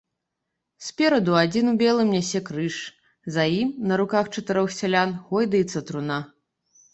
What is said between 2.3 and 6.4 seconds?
крыж, за ім на руках чатырох сялян гойдаецца труна.